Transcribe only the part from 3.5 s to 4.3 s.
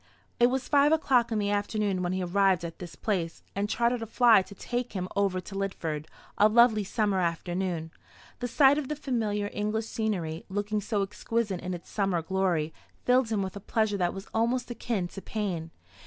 and chartered a